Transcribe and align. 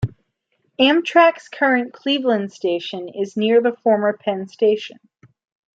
Amtrak's 0.79 1.47
current 1.47 1.93
Cleveland 1.93 2.51
station 2.51 3.07
is 3.07 3.37
near 3.37 3.61
the 3.61 3.75
former 3.83 4.17
Penn 4.17 4.47
Station. 4.47 4.97